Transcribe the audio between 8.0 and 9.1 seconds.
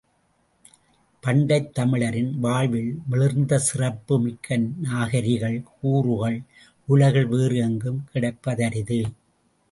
கிடைப்பதரிது.